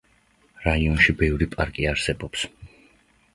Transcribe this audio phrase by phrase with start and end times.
[0.67, 2.49] რაიონში ბევრი პარკი არსებობს.